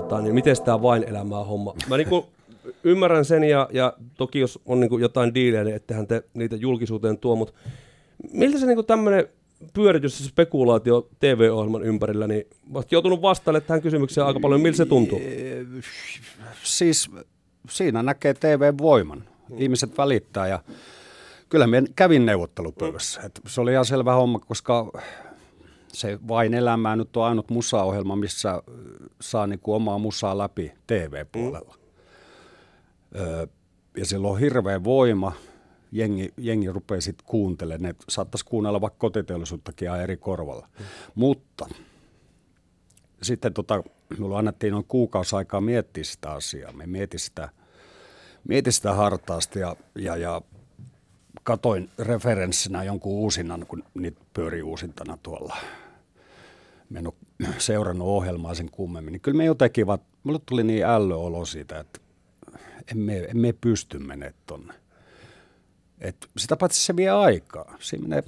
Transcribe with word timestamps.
tota, 0.00 0.20
niin 0.20 0.34
miten 0.34 0.56
tämä 0.64 0.82
vain 0.82 1.04
elämää 1.04 1.44
homma? 1.44 1.74
Mä 1.88 1.96
niinku 1.96 2.26
ymmärrän 2.84 3.24
sen 3.24 3.44
ja, 3.44 3.68
ja 3.72 3.92
toki 4.16 4.38
jos 4.38 4.58
on 4.66 4.80
niinku 4.80 4.98
jotain 4.98 5.34
diilejä, 5.34 5.64
niin 5.64 5.76
ettehän 5.76 6.06
te 6.06 6.22
niitä 6.34 6.56
julkisuuteen 6.56 7.18
tuo, 7.18 7.36
mutta 7.36 7.54
miltä 8.32 8.58
se 8.58 8.66
niinku 8.66 8.82
tämmöinen 8.82 9.28
pyöritys 9.72 10.20
ja 10.20 10.26
spekulaatio 10.26 11.08
TV-ohjelman 11.20 11.82
ympärillä, 11.82 12.26
niin 12.26 12.46
olet 12.74 12.92
joutunut 12.92 13.22
vastailemaan 13.22 13.66
tähän 13.66 13.82
kysymykseen 13.82 14.26
aika 14.26 14.40
paljon. 14.40 14.60
Miltä 14.60 14.76
se 14.76 14.86
tuntuu? 14.86 15.20
Siis 16.62 17.10
siinä 17.70 18.02
näkee 18.02 18.34
TV-voiman. 18.34 19.24
Ihmiset 19.56 19.98
välittää 19.98 20.48
ja 20.48 20.58
kyllä 21.48 21.66
minä 21.66 21.86
kävin 21.96 22.26
neuvottelupöydässä. 22.26 23.20
Et 23.20 23.40
se 23.46 23.60
oli 23.60 23.72
ihan 23.72 23.84
selvä 23.84 24.14
homma, 24.14 24.38
koska 24.38 24.92
se 25.96 26.18
Vain 26.28 26.54
elämää 26.54 26.96
nyt 26.96 27.16
on 27.16 27.24
ainut 27.24 27.50
musaohjelma, 27.50 28.16
missä 28.16 28.62
saa 29.20 29.46
niin 29.46 29.60
kuin 29.60 29.76
omaa 29.76 29.98
musaa 29.98 30.38
läpi 30.38 30.72
TV-puolella. 30.86 31.74
Mm. 33.14 33.20
Öö, 33.20 33.46
ja 33.96 34.06
sillä 34.06 34.28
on 34.28 34.40
hirveä 34.40 34.84
voima. 34.84 35.32
Jengi, 35.92 36.32
jengi 36.36 36.72
rupeaa 36.72 37.00
sitten 37.00 37.26
kuuntelemaan. 37.26 37.82
Ne 37.82 37.94
saattaisi 38.08 38.44
kuunnella 38.44 38.80
vaikka 38.80 38.98
kotiteollisuuttakin 38.98 39.88
eri 39.88 40.16
korvalla. 40.16 40.68
Mm. 40.78 40.84
Mutta 41.14 41.68
sitten 43.22 43.52
tota, 43.54 43.82
minulla 44.10 44.38
annettiin 44.38 44.72
noin 44.72 44.84
kuukausi 44.88 45.36
aikaa 45.36 45.60
miettiä 45.60 46.04
sitä 46.04 46.30
asiaa. 46.30 46.72
Me 46.72 46.86
mietin 46.86 47.20
sitä, 47.20 47.48
mietin 48.48 48.72
sitä 48.72 48.94
hartaasti 48.94 49.58
ja, 49.58 49.76
ja, 49.94 50.16
ja 50.16 50.40
katoin 51.42 51.90
referenssinä 51.98 52.84
jonkun 52.84 53.12
uusinnan, 53.12 53.66
kun 53.68 53.84
niitä 53.94 54.20
pyörii 54.34 54.62
uusintana 54.62 55.18
tuolla. 55.22 55.56
Mä 56.88 56.98
en 56.98 57.06
ole 57.06 57.14
seurannut 57.58 58.08
ohjelmaa 58.08 58.54
sen 58.54 58.70
kummemmin. 58.70 59.12
Niin 59.12 59.20
kyllä 59.20 59.36
me 59.36 59.44
jotenkin 59.44 59.86
vaan, 59.86 59.98
mulle 60.24 60.40
tuli 60.46 60.64
niin 60.64 60.84
ällöolo 60.84 61.44
siitä, 61.44 61.80
että 61.80 62.00
emme, 62.90 63.18
emme 63.18 63.52
pysty 63.60 63.98
menemään 63.98 64.34
tonne. 64.46 64.74
Et 66.00 66.16
sitä 66.36 66.56
paitsi 66.56 66.84
se 66.84 66.96
vie 66.96 67.10
aikaa. 67.10 67.76
Siinä 67.80 68.08
menee, 68.08 68.22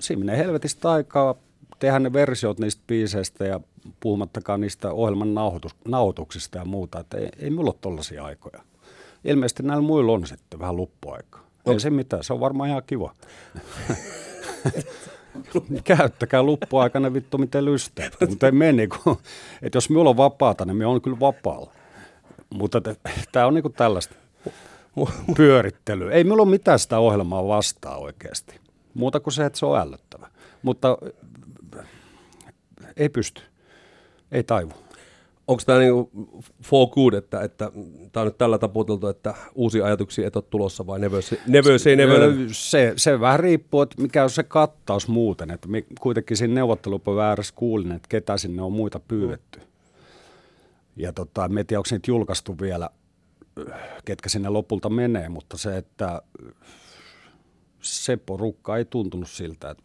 siinä 0.00 0.18
menee 0.18 0.38
helvetistä 0.38 0.90
aikaa 0.90 1.34
tehdä 1.78 1.98
ne 1.98 2.12
versiot 2.12 2.58
niistä 2.58 2.82
biiseistä 2.86 3.44
ja 3.44 3.60
puhumattakaan 4.00 4.60
niistä 4.60 4.92
ohjelman 4.92 5.34
nauhoitus, 5.34 5.76
nauhoituksista 5.88 6.58
ja 6.58 6.64
muuta. 6.64 7.00
Että 7.00 7.18
ei, 7.18 7.28
ei 7.38 7.50
mulla 7.50 7.70
ole 7.70 7.78
tollaisia 7.80 8.24
aikoja. 8.24 8.62
Ilmeisesti 9.24 9.62
näillä 9.62 9.82
muilla 9.82 10.12
on 10.12 10.26
sitten 10.26 10.60
vähän 10.60 10.76
luppuaikaa. 10.76 11.48
Ei 11.66 11.80
se 11.80 11.90
mitään, 11.90 12.24
se 12.24 12.32
on 12.32 12.40
varmaan 12.40 12.68
ihan 12.68 12.82
kiva. 12.86 13.14
Käyttäkää 15.84 16.42
luppuaikana 16.42 17.12
vittu 17.12 17.38
miten 17.38 17.64
lystää. 17.64 18.10
Mutta 18.28 18.46
ei 18.46 18.52
meni, 18.52 18.88
kun, 18.88 19.18
että 19.62 19.76
jos 19.76 19.90
minulla 19.90 20.10
on 20.10 20.16
vapaata, 20.16 20.64
niin 20.64 20.76
me 20.76 20.86
on 20.86 21.02
kyllä 21.02 21.20
vapaalla. 21.20 21.72
Mutta 22.54 22.82
tämä 23.32 23.46
on 23.46 23.54
niinku 23.54 23.68
tällaista 23.68 24.14
pyörittelyä. 25.36 26.12
Ei 26.12 26.24
minulla 26.24 26.42
ole 26.42 26.50
mitään 26.50 26.78
sitä 26.78 26.98
ohjelmaa 26.98 27.48
vastaa 27.48 27.96
oikeasti. 27.96 28.60
Muuta 28.94 29.20
kuin 29.20 29.34
se, 29.34 29.44
että 29.44 29.58
se 29.58 29.66
on 29.66 29.78
ällöttävä. 29.78 30.28
Mutta 30.62 30.98
ei 32.96 33.08
pysty. 33.08 33.42
Ei 34.32 34.42
taivu 34.42 34.72
onko 35.48 35.62
tämä 35.66 35.78
niinku 35.78 36.10
for 36.62 36.88
good, 36.88 37.12
että, 37.14 37.40
että 37.40 37.72
tämä 38.12 38.22
on 38.22 38.26
nyt 38.26 38.38
tällä 38.38 38.58
taputeltu, 38.58 39.06
että 39.06 39.34
uusia 39.54 39.84
ajatuksia 39.84 40.26
et 40.26 40.36
ole 40.36 40.44
tulossa 40.50 40.86
vai 40.86 40.98
never 40.98 41.22
say, 41.22 41.38
never, 41.46 41.78
say 41.78 41.96
never? 41.96 42.20
Se, 42.52 42.92
se 42.96 43.20
vähän 43.20 43.40
riippuu, 43.40 43.82
että 43.82 44.02
mikä 44.02 44.22
on 44.22 44.30
se 44.30 44.42
kattaus 44.42 45.08
muuten. 45.08 45.50
Että 45.50 45.68
kuitenkin 46.00 46.36
siinä 46.36 46.54
neuvottelupäivässä 46.54 47.54
kuulin, 47.56 47.92
että 47.92 48.08
ketä 48.08 48.36
sinne 48.36 48.62
on 48.62 48.72
muita 48.72 49.00
pyydetty. 49.00 49.60
Ja 50.96 51.12
tota, 51.12 51.44
en 51.44 51.66
tiedä, 51.66 51.78
onko 51.78 51.88
niitä 51.90 52.10
julkaistu 52.10 52.56
vielä, 52.60 52.90
ketkä 54.04 54.28
sinne 54.28 54.48
lopulta 54.48 54.88
menee, 54.88 55.28
mutta 55.28 55.58
se, 55.58 55.76
että 55.76 56.22
se 57.80 58.16
porukka 58.16 58.76
ei 58.76 58.84
tuntunut 58.84 59.28
siltä, 59.28 59.70
että 59.70 59.84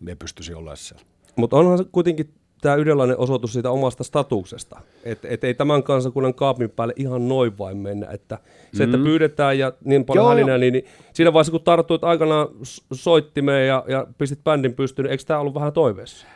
me 0.00 0.14
pystyisi 0.14 0.54
olemaan 0.54 0.76
siellä. 0.76 1.04
Mutta 1.36 1.56
onhan 1.56 1.78
se 1.78 1.84
kuitenkin 1.92 2.34
tämä 2.64 2.76
yhdenlainen 2.76 3.18
osoitus 3.18 3.52
siitä 3.52 3.70
omasta 3.70 4.04
statuksesta. 4.04 4.80
Että 5.04 5.28
et 5.28 5.44
ei 5.44 5.54
tämän 5.54 5.82
kansakunnan 5.82 6.34
kaapin 6.34 6.70
päälle 6.70 6.94
ihan 6.96 7.28
noin 7.28 7.58
vain 7.58 7.76
mennä. 7.76 8.06
Että 8.10 8.38
se, 8.74 8.84
että 8.84 8.96
mm. 8.96 9.04
pyydetään 9.04 9.58
ja 9.58 9.72
niin 9.84 10.04
paljon 10.04 10.28
hälinä, 10.28 10.58
niin, 10.58 10.72
niin 10.72 10.84
siinä 11.12 11.32
vaiheessa 11.32 11.50
kun 11.50 11.60
tarttuit 11.60 12.04
aikanaan 12.04 12.48
soittimeen 12.92 13.68
ja, 13.68 13.84
ja 13.88 14.06
pistit 14.18 14.44
bändin 14.44 14.74
pystyyn, 14.74 15.04
niin 15.04 15.10
eikö 15.10 15.24
tämä 15.26 15.40
ollut 15.40 15.54
vähän 15.54 15.72
toiveessa? 15.72 16.26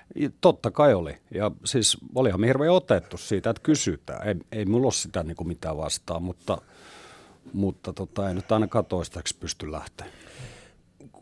Totta 0.41 0.71
kai 0.71 0.95
oli. 0.95 1.17
Ja 1.35 1.51
siis 1.65 1.99
olihan 2.15 2.41
me 2.41 2.47
hirveän 2.47 2.73
otettu 2.73 3.17
siitä, 3.17 3.51
että 3.51 3.63
kysytään. 3.63 4.29
Ei, 4.29 4.35
ei 4.53 4.65
mulla 4.65 4.87
ole 4.87 4.93
sitä 4.93 5.23
niin 5.23 5.37
kuin 5.37 5.49
mitään 5.49 5.77
vastaan, 5.77 6.23
mutta, 6.23 6.59
mutta 7.53 7.93
tota, 7.93 8.29
ei 8.29 8.35
nyt 8.35 8.53
ainakaan 8.53 8.85
toistaiseksi 8.85 9.37
pysty 9.41 9.73
lähteä. 9.73 10.07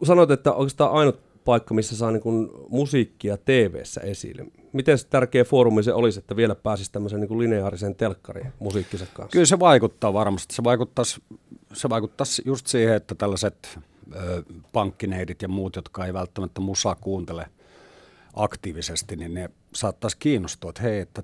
Sanoit, 0.04 0.30
että 0.30 0.52
oikeastaan 0.52 0.92
ainut 0.92 1.25
paikka, 1.46 1.74
missä 1.74 1.96
saa 1.96 2.10
niin 2.10 2.22
kuin 2.22 2.50
musiikkia 2.68 3.36
TV-ssä 3.36 4.00
esille. 4.00 4.46
Miten 4.72 4.98
tärkeä 5.10 5.44
foorumi 5.44 5.82
se 5.82 5.92
olisi, 5.92 6.18
että 6.18 6.36
vielä 6.36 6.54
pääsisi 6.54 6.92
tämmöisen 6.92 7.20
niin 7.20 7.28
kuin 7.28 7.38
lineaarisen 7.38 7.96
musiikkinsa 8.58 9.06
kanssa? 9.14 9.32
Kyllä 9.32 9.46
se 9.46 9.58
vaikuttaa 9.58 10.12
varmasti. 10.12 10.54
Se 10.54 10.64
vaikuttaisi, 10.64 11.22
se 11.72 11.88
vaikuttaisi 11.88 12.42
just 12.44 12.66
siihen, 12.66 12.96
että 12.96 13.14
tällaiset 13.14 13.78
ö, 14.16 14.42
pankkineidit 14.72 15.42
ja 15.42 15.48
muut, 15.48 15.76
jotka 15.76 16.06
ei 16.06 16.12
välttämättä 16.12 16.60
musaa 16.60 16.94
kuuntele 16.94 17.46
aktiivisesti, 18.34 19.16
niin 19.16 19.34
ne 19.34 19.50
saattaisi 19.74 20.16
kiinnostua, 20.18 20.70
että 20.70 20.82
hei, 20.82 21.00
että 21.00 21.22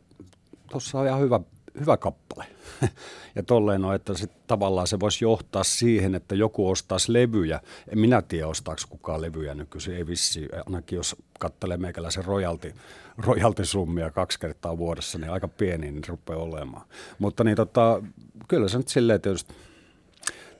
tuossa 0.71 0.99
on 0.99 1.07
ihan 1.07 1.21
hyvä 1.21 1.41
hyvä 1.81 1.97
kappale. 1.97 2.47
ja 3.37 3.43
tolleen 3.43 3.85
on, 3.85 3.95
että 3.95 4.15
sit 4.15 4.31
tavallaan 4.47 4.87
se 4.87 5.01
voisi 5.01 5.25
johtaa 5.25 5.65
siihen, 5.65 6.15
että 6.15 6.35
joku 6.35 6.71
ostaisi 6.71 7.13
levyjä. 7.13 7.61
En 7.89 7.99
minä 7.99 8.23
tiedä, 8.23 8.47
ostaako 8.47 8.83
kukaan 8.89 9.23
levyjä 9.23 9.55
nykyisin. 9.55 9.97
Ei 9.97 10.07
vissi, 10.07 10.49
ainakin 10.67 10.97
jos 10.97 11.17
kattelee 11.39 11.77
meikäläisen 11.77 12.25
royalti, 12.25 12.75
royaltisummia 13.19 14.11
kaksi 14.11 14.41
kertaa 14.41 14.79
vuodessa, 14.79 15.19
niin 15.19 15.31
aika 15.31 15.49
pieni 15.49 15.91
niin 15.91 16.09
rupeaa 16.09 16.39
olemaan. 16.39 16.87
Mutta 17.19 17.45
niin 17.45 17.57
tota, 17.57 18.03
kyllä 18.49 18.69
se 18.69 18.79
nyt 18.79 18.89
silleen 18.89 19.21
tietysti 19.21 19.55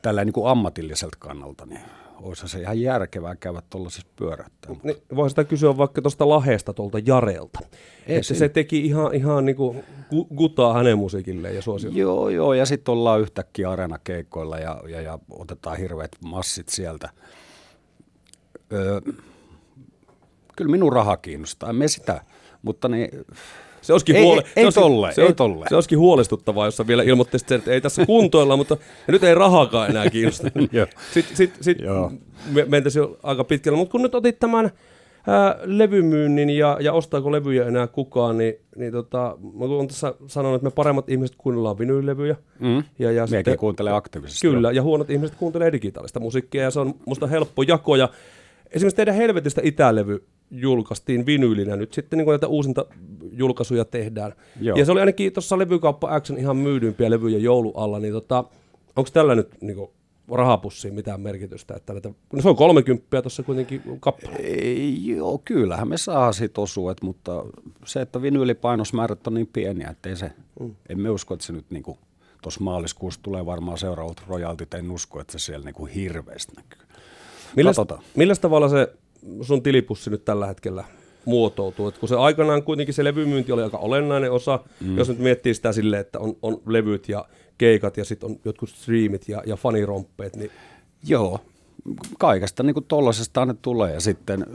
tällä 0.03 0.25
niin 0.25 0.33
kuin 0.33 0.51
ammatilliselta 0.51 1.17
kannalta, 1.21 1.67
niin 1.67 1.81
olisi 2.23 2.49
se 2.49 2.61
ihan 2.61 2.81
järkevää 2.81 3.37
käydä 3.37 3.63
tuollaisessa 3.71 4.09
pyöräyttää. 4.17 4.77
Niin, 4.83 4.97
voisi 5.17 5.33
sitä 5.33 5.45
kysyä 5.45 5.77
vaikka 5.77 6.03
tuosta 6.03 6.29
Lahesta 6.29 6.73
tuolta 6.73 6.99
Jarelta. 6.99 7.59
Ei, 8.07 8.17
että 8.17 8.35
se 8.35 8.49
teki 8.49 8.87
ihan, 8.87 9.15
ihan 9.15 9.45
niin 9.45 9.57
kuin 9.57 9.85
gutaa 10.37 10.75
hänen 10.75 10.99
musiikilleen 10.99 11.55
ja 11.55 11.63
suosioon. 11.63 11.97
Joo, 11.97 12.29
joo, 12.29 12.55
ja 12.55 12.67
sitten 12.67 12.93
ollaan 12.93 13.21
yhtäkkiä 13.21 13.71
areenakeikoilla 13.71 14.59
ja, 14.59 14.81
ja, 14.89 15.01
ja 15.01 15.19
otetaan 15.31 15.79
hirveät 15.79 16.11
massit 16.25 16.69
sieltä. 16.69 17.09
Öö, 18.73 19.01
kyllä 20.57 20.71
minun 20.71 20.93
raha 20.93 21.17
kiinnostaa, 21.17 21.73
me 21.73 21.89
sitä, 21.89 22.21
mutta 22.63 22.89
niin, 22.89 23.11
se 23.83 23.93
olisikin, 23.93 24.17
ei, 24.17 24.25
huole- 24.25 24.43
ei, 24.43 24.53
se 24.55 24.61
olisikin, 24.61 24.83
tolle, 24.83 25.13
se, 25.13 25.23
ei 25.23 25.33
tolle. 25.33 25.67
se 25.69 25.75
olisikin 25.75 25.99
huolestuttavaa, 25.99 26.67
jos 26.67 26.87
vielä 26.87 27.03
ilmoittaisit 27.03 27.49
sen, 27.49 27.59
että 27.59 27.71
ei 27.71 27.81
tässä 27.81 28.07
kuntoilla, 28.07 28.57
mutta 28.57 28.77
nyt 29.07 29.25
ei 29.25 29.35
rahakaan 29.35 29.91
enää 29.91 30.11
kiinnosta. 30.11 30.49
sitten 31.15 31.37
sit, 31.37 31.55
sit 31.61 31.79
me, 32.51 32.65
mentäisiin 32.69 33.01
jo 33.01 33.19
aika 33.23 33.45
pitkälle, 33.45 33.79
mutta 33.79 33.93
kun 33.93 34.03
nyt 34.03 34.15
otit 34.15 34.39
tämän 34.39 34.71
ää, 35.27 35.59
levymyynnin 35.65 36.51
ja, 36.51 36.79
ja 36.81 36.93
ostaako 36.93 37.33
levyjä 37.33 37.67
enää 37.67 37.87
kukaan, 37.87 38.39
niin, 38.39 38.55
niin 38.77 38.93
tota, 38.93 39.37
mä 39.55 39.65
olen 39.65 39.89
tässä 39.89 40.15
sanonut, 40.27 40.57
että 40.57 40.67
me 40.67 40.71
paremmat 40.75 41.09
ihmiset 41.09 41.37
kuunnellaan 41.37 41.79
vinyylevyjä. 41.79 42.37
Mm. 42.61 42.83
Ja, 42.99 43.13
ja 43.13 43.27
sitten, 43.27 43.59
kuuntelee 43.59 43.93
aktiivisesti. 43.93 44.49
Kyllä, 44.49 44.73
ja 44.73 44.83
huonot 44.83 45.11
ihmiset 45.11 45.37
kuuntelee 45.37 45.73
digitaalista 45.73 46.21
musiikkia, 46.21 46.63
ja 46.63 46.71
se 46.71 46.81
on 46.81 46.95
musta 47.07 47.27
helppo 47.27 47.63
jako. 47.63 47.97
Ja 47.97 48.09
esimerkiksi 48.71 48.97
teidän 48.97 49.15
helvetistä 49.15 49.61
itälevy 49.65 50.25
julkaistiin 50.53 51.27
vinyylinä 51.27 51.77
nyt 51.77 51.93
sitten 51.93 52.19
niin 52.19 52.29
näitä 52.29 52.47
uusinta 52.47 52.87
julkaisuja 53.33 53.85
tehdään. 53.85 54.33
Joo. 54.61 54.77
Ja 54.77 54.85
se 54.85 54.93
oli 54.93 55.01
ainakin 55.01 55.33
tuossa 55.33 55.59
levykauppa 55.59 56.21
X 56.21 56.31
ihan 56.31 56.57
myydympiä 56.57 57.11
levyjä 57.11 57.39
joulualla, 57.39 57.99
niin 57.99 58.13
tota, 58.13 58.45
onko 58.97 59.11
tällä 59.13 59.35
nyt 59.35 59.49
niin 59.61 59.77
kuin, 59.77 59.91
rahapussiin 60.29 60.95
mitään 60.95 61.21
merkitystä? 61.21 61.75
Että 61.75 61.93
näitä, 61.93 62.11
no 62.33 62.43
se 62.43 62.49
on 62.49 62.57
30 62.57 63.23
tuossa 63.23 63.43
kuitenkin 63.43 63.83
kappale. 64.01 64.37
Ei, 64.37 65.07
joo, 65.07 65.43
kyllähän 65.45 65.89
me 65.89 65.97
saa 65.97 66.33
siitä 66.33 66.61
osuet, 66.61 67.03
mutta 67.03 67.45
se, 67.85 68.01
että 68.01 68.23
vinyylipainosmäärät 68.23 69.27
on 69.27 69.35
niin 69.35 69.51
pieniä, 69.53 69.89
että 69.91 70.09
ei 70.09 70.17
se, 70.17 70.33
mm. 70.61 70.75
emme 70.89 71.11
usko, 71.11 71.35
että 71.35 71.47
se 71.47 71.53
nyt 71.53 71.71
niin 71.71 71.85
tuossa 72.43 72.61
maaliskuussa 72.61 73.21
tulee 73.23 73.47
varmaan 73.47 73.79
seuraavat 73.79 74.23
rojaltit, 74.29 74.75
en 74.75 74.91
usko, 74.91 75.21
että 75.21 75.33
se 75.33 75.39
siellä 75.39 75.65
niin 75.65 75.75
kuin 75.75 75.93
hirveästi 75.93 76.53
näkyy. 76.57 76.79
Milläs, 77.57 77.77
millä 78.17 78.35
tavalla 78.35 78.69
se 78.69 78.93
sun 79.43 79.63
tilipussi 79.63 80.11
nyt 80.11 80.25
tällä 80.25 80.47
hetkellä 80.47 80.85
muotoutuu. 81.25 81.89
Et 81.89 81.99
kun 81.99 82.09
se 82.09 82.17
aikanaan 82.17 82.63
kuitenkin 82.63 82.95
se 82.95 83.05
levymyynti 83.05 83.53
oli 83.53 83.63
aika 83.63 83.79
olennainen 83.79 84.33
osa, 84.33 84.61
mm. 84.81 84.99
jos 84.99 85.09
nyt 85.09 85.19
miettii 85.19 85.55
sitä 85.55 85.73
silleen, 85.73 86.01
että 86.01 86.19
on, 86.19 86.37
on 86.43 86.61
levyt 86.67 87.09
ja 87.09 87.25
keikat 87.59 87.97
ja 87.97 88.05
sitten 88.05 88.31
on 88.31 88.37
jotkut 88.45 88.69
streamit 88.69 89.29
ja, 89.29 89.43
ja 89.47 89.57
faniromppeet. 89.57 90.37
Niin... 90.37 90.51
Joo, 91.07 91.41
kaikesta 92.19 92.63
niin 92.63 92.85
tollasesta 92.89 93.47
ne 93.47 93.55
tulee 93.63 93.95
ja 93.95 94.01
sitten, 94.01 94.47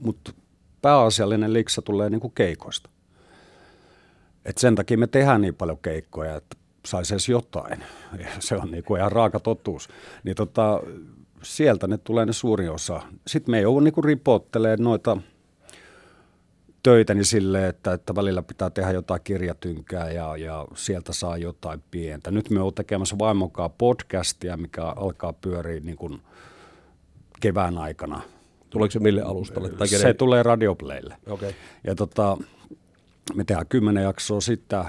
mutta 0.00 0.32
pääasiallinen 0.82 1.52
liksa 1.52 1.82
tulee 1.82 2.10
niin 2.10 2.20
kuin 2.20 2.32
keikoista. 2.34 2.90
Et 4.44 4.58
sen 4.58 4.74
takia 4.74 4.98
me 4.98 5.06
tehdään 5.06 5.40
niin 5.40 5.54
paljon 5.54 5.78
keikkoja, 5.78 6.36
että 6.36 6.56
saisi 6.86 7.14
edes 7.14 7.28
jotain. 7.28 7.84
Se 8.38 8.56
on 8.56 8.70
niin 8.70 8.84
kuin 8.84 8.98
ihan 8.98 9.12
raaka 9.12 9.40
totuus. 9.40 9.88
Niin 10.24 10.36
tota, 10.36 10.80
sieltä 11.42 11.86
ne 11.86 11.98
tulee 11.98 12.26
ne 12.26 12.32
suurin 12.32 12.70
osa. 12.70 13.00
Sitten 13.26 13.50
me 13.50 13.58
ei 13.58 13.66
ole 13.66 13.82
niin 13.82 14.04
ripottelemaan 14.04 14.84
noita 14.84 15.16
töitäni 16.82 17.24
silleen, 17.24 17.64
että, 17.64 17.92
että 17.92 18.14
välillä 18.14 18.42
pitää 18.42 18.70
tehdä 18.70 18.90
jotain 18.90 19.20
kirjatynkää 19.24 20.10
ja, 20.10 20.36
ja 20.36 20.66
sieltä 20.74 21.12
saa 21.12 21.36
jotain 21.36 21.82
pientä. 21.90 22.30
Nyt 22.30 22.50
me 22.50 22.60
olemme 22.60 22.74
tekemässä 22.74 23.18
vaimonkaan 23.18 23.70
podcastia, 23.78 24.56
mikä 24.56 24.84
alkaa 24.84 25.32
pyöriä 25.32 25.80
niin 25.80 25.96
kuin 25.96 26.22
kevään 27.40 27.78
aikana. 27.78 28.20
Tuleeko 28.70 28.90
se 28.90 28.98
mille 28.98 29.22
alustalle? 29.22 29.68
Tai 29.68 29.88
se 29.88 30.14
tulee 30.14 30.42
Radioplaylle. 30.42 31.16
Okay. 31.26 31.52
Ja 31.84 31.94
tota, 31.94 32.36
me 33.34 33.44
tehdään 33.44 33.66
kymmenen 33.66 34.02
jaksoa 34.02 34.40
sitä 34.40 34.84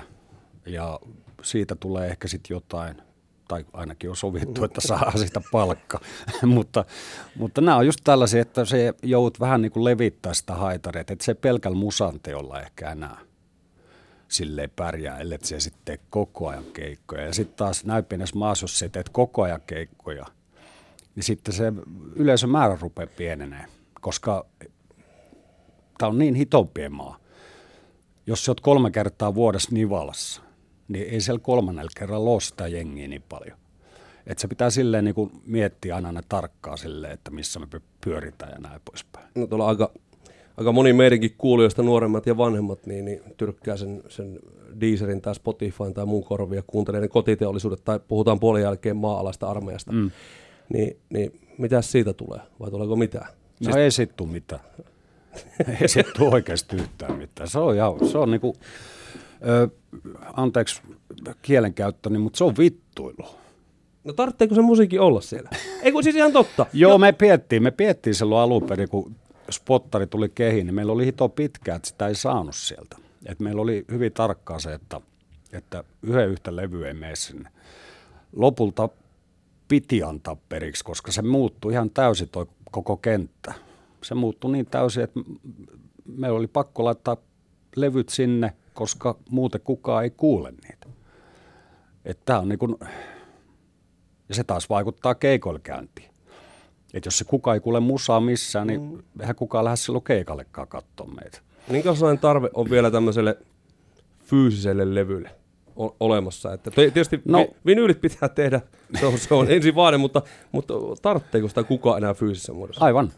ja 0.66 1.00
siitä 1.42 1.76
tulee 1.76 2.08
ehkä 2.08 2.28
sitten 2.28 2.56
jotain, 2.56 3.02
tai 3.54 3.66
ainakin 3.74 4.10
on 4.10 4.16
sovittu, 4.16 4.64
että 4.64 4.82
saa 4.82 5.12
sitä 5.18 5.42
palkka. 5.52 6.00
mutta, 6.56 6.86
mutta 7.36 7.62
nämä 7.62 7.78
on 7.78 7.86
just 7.86 8.00
tällaisia, 8.04 8.42
että 8.42 8.66
se 8.66 8.94
joudut 9.04 9.40
vähän 9.40 9.62
niin 9.62 9.72
kuin 9.72 9.84
levittää 9.84 10.34
sitä 10.34 10.54
haitaria, 10.54 11.02
että 11.02 11.16
se 11.22 11.34
pelkällä 11.34 11.78
musanteolla 11.78 12.62
ehkä 12.62 12.92
enää 12.92 13.18
silleen 14.28 14.70
pärjää, 14.76 15.20
ellei 15.20 15.38
se 15.42 15.60
sitten 15.60 15.82
tee 15.86 16.00
koko 16.10 16.48
ajan 16.48 16.64
keikkoja. 16.74 17.26
Ja 17.26 17.34
sitten 17.34 17.58
taas 17.58 17.86
näypienessä 17.86 18.38
maassa, 18.38 18.64
jos 18.64 18.86
teet 18.92 19.10
koko 19.10 19.42
ajan 19.42 19.62
keikkoja, 19.68 20.26
niin 21.16 21.24
sitten 21.24 21.54
se 21.54 21.74
yleisömäärä 22.16 22.78
rupeaa 22.82 23.08
pienenee, 23.18 23.66
koska 24.02 24.46
tämä 25.98 26.10
on 26.10 26.18
niin 26.18 26.36
hitompien 26.36 26.94
maa. 26.94 27.18
Jos 28.28 28.46
sä 28.46 28.52
oot 28.52 28.62
kolme 28.62 28.92
kertaa 28.92 29.36
vuodessa 29.36 29.70
Nivalassa, 29.74 30.42
niin 30.88 31.10
ei 31.10 31.22
siellä 31.22 31.40
kolmannella 31.40 31.92
kerralla 32.00 32.30
ole 32.30 32.42
sitä 32.42 32.68
jengiä 32.68 33.08
niin 33.08 33.24
paljon. 33.30 33.58
Että 34.28 34.42
se 34.42 34.48
pitää 34.48 34.70
silleen 34.70 35.06
niin 35.06 35.16
kuin 35.16 35.32
miettiä 35.46 35.96
aina 35.96 36.24
tarkkaan 36.30 36.78
silleen, 36.78 37.14
että 37.14 37.32
missä 37.32 37.60
me 37.60 37.68
pyöritään 38.04 38.52
ja 38.52 38.60
näin 38.60 38.82
poispäin. 38.86 39.28
No 39.36 39.48
tuolla 39.48 39.68
aika, 39.68 39.92
aika 40.58 40.72
moni 40.72 40.94
meidänkin 40.94 41.36
kuulijoista, 41.38 41.84
nuoremmat 41.84 42.26
ja 42.26 42.38
vanhemmat, 42.38 42.86
niin, 42.86 43.06
niin 43.06 43.22
tyrkkää 43.38 43.78
sen, 43.78 44.04
sen 44.10 44.40
Deezerin 44.82 45.22
tai 45.22 45.36
Spotifyn 45.36 45.94
tai 45.94 46.06
muun 46.06 46.24
korvia, 46.24 46.64
kuuntelee 46.68 47.02
ne 47.02 47.08
kotiteollisuudet 47.08 47.84
tai 47.84 48.00
puhutaan 48.08 48.40
puolen 48.40 48.62
jälkeen 48.62 48.98
maa-alaista 48.98 49.50
armeijasta. 49.50 49.92
Mm. 49.92 50.12
Niin, 50.70 50.98
niin 51.10 51.40
mitä 51.58 51.82
siitä 51.82 52.14
tulee 52.14 52.40
vai 52.60 52.72
tuleeko 52.72 52.96
mitään? 52.96 53.28
No 53.28 53.64
siis... 53.64 53.76
ei 53.76 53.92
sit 53.92 54.12
mitään. 54.32 54.62
ei 55.82 55.88
sit 55.88 56.08
oikeasti 56.20 56.76
yhtään 56.76 57.18
mitään. 57.18 57.50
Se 57.50 57.60
on, 57.60 57.78
ja, 57.78 57.94
se 58.12 58.18
on 58.18 58.32
niinku, 58.32 58.56
ö, 59.48 59.70
anteeksi 60.34 60.82
kielenkäyttöni, 61.42 62.18
mutta 62.18 62.38
se 62.38 62.44
on 62.44 62.58
vittuilu. 62.58 63.26
No 64.04 64.14
tarvitseeko 64.14 64.56
se 64.56 64.62
musiikki 64.62 65.00
olla 65.00 65.22
siellä? 65.22 65.50
Ei 65.82 65.92
kun 65.92 66.04
siis 66.04 66.16
ihan 66.16 66.32
totta. 66.32 66.66
Joo, 66.74 66.92
jo. 66.92 66.98
me 66.98 67.12
piettiin, 67.12 67.64
me 67.64 67.72
piettiin 67.72 68.16
silloin 68.16 68.42
alun 68.42 68.64
perin, 68.64 68.90
kun 68.90 69.16
spottari 69.52 70.08
tuli 70.08 70.30
kehiin, 70.30 70.66
niin 70.66 70.76
meillä 70.76 70.94
oli 70.94 71.06
hito 71.06 71.30
pitkään, 71.30 71.76
että 71.76 71.88
sitä 71.88 72.08
ei 72.08 72.16
saanut 72.16 72.56
sieltä. 72.56 72.98
Et 73.26 73.40
meillä 73.40 73.62
oli 73.62 73.86
hyvin 73.92 74.14
tarkkaa 74.14 74.60
se, 74.60 74.74
että, 74.74 75.02
että 75.54 75.84
yhden 76.02 76.30
yhtä 76.30 76.56
levy 76.56 76.88
ei 76.88 76.94
mene 76.94 77.16
sinne. 77.16 77.50
Lopulta 78.36 78.90
piti 79.68 80.04
antaa 80.04 80.38
periksi, 80.50 80.84
koska 80.84 81.12
se 81.12 81.22
muuttui 81.22 81.72
ihan 81.72 81.90
täysin 81.90 82.30
toi 82.30 82.46
koko 82.72 82.98
kenttä. 82.98 83.54
Se 84.04 84.16
muuttui 84.16 84.52
niin 84.52 84.66
täysin, 84.66 85.04
että 85.04 85.20
meillä 86.06 86.38
oli 86.38 86.48
pakko 86.48 86.84
laittaa 86.84 87.18
levyt 87.76 88.10
sinne, 88.10 88.54
koska 88.74 89.16
muuten 89.30 89.62
kukaan 89.62 90.04
ei 90.04 90.10
kuule 90.10 90.52
niitä. 90.52 90.88
Että 92.06 92.40
on 92.40 92.50
niin 92.50 92.60
kuin, 92.60 92.76
ja 94.30 94.36
se 94.36 94.44
taas 94.44 94.70
vaikuttaa 94.70 95.16
keikoille 95.16 95.60
käyntiin. 95.60 96.10
Että 96.94 97.08
jos 97.08 97.18
se 97.18 97.24
kukaan 97.24 97.56
ei 97.56 97.62
kuule 97.62 97.80
musaa 97.80 98.20
missään, 98.20 98.68
niin 98.68 98.82
mm. 98.82 99.04
eihän 99.20 99.36
kukaan 99.36 99.66
lähde 99.66 99.76
silloin 99.76 100.04
keikallekaan 100.04 100.68
katsoa 100.68 101.08
meitä. 101.08 101.40
Minkälainen 101.70 102.20
tarve 102.20 102.50
on 102.54 102.70
vielä 102.70 102.92
tämmöiselle 102.92 103.38
fyysiselle 104.24 104.96
levylle 104.96 105.30
olemassa? 106.00 106.54
Että 106.54 106.72
tietysti 106.72 107.22
no, 107.26 107.48
vinyylit 107.66 108.02
pitää 108.02 108.30
tehdä, 108.30 108.62
se 109.00 109.06
on, 109.06 109.18
se 109.18 109.34
on 109.34 109.52
ensin 109.52 109.76
vaade, 109.76 109.98
mutta, 109.98 110.22
mutta 110.52 110.74
tarvitseeko 111.02 111.48
sitä 111.48 111.64
kukaan 111.64 111.98
enää 111.98 112.14
fyysisessä 112.14 112.54
muodossa? 112.54 112.86
Aivan. 112.86 113.12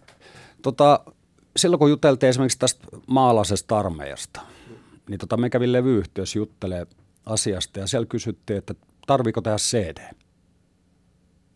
Tota, 0.62 1.00
silloin 1.58 1.80
kun 1.80 1.90
juteltiin 1.90 2.30
esimerkiksi 2.30 2.60
tästä 2.60 2.88
maalaisesta 3.08 3.80
armeijasta, 3.80 4.42
niin 5.10 5.20
tota, 5.20 5.38
me 5.38 5.50
kävin 5.50 5.72
levyyhtiössä 5.72 6.40
juttelee 6.40 6.88
asiasta 7.26 7.80
ja 7.80 7.88
siellä 7.88 8.06
kysyttiin, 8.06 8.58
että 8.58 8.76
tarviiko 9.08 9.42
tehdä 9.42 9.58
CD. 9.58 9.98